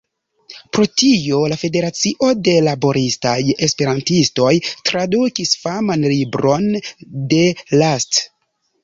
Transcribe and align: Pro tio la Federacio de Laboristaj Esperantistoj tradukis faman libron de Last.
Pro 0.75 0.83
tio 0.99 1.41
la 1.51 1.57
Federacio 1.63 2.29
de 2.47 2.55
Laboristaj 2.67 3.33
Esperantistoj 3.67 4.55
tradukis 4.91 5.53
faman 5.67 6.07
libron 6.15 6.67
de 7.35 7.43
Last. 7.83 8.19